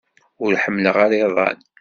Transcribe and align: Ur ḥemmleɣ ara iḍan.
Ur 0.43 0.51
ḥemmleɣ 0.63 0.95
ara 1.05 1.15
iḍan. 1.23 1.59